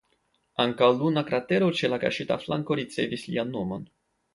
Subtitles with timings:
[0.63, 3.91] Ankaŭ luna kratero ĉe la kaŝita flanko ricevis lian nomon.